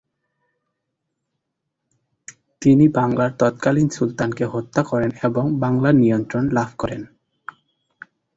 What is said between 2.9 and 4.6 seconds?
বাংলার তৎকালীন সুলতানকে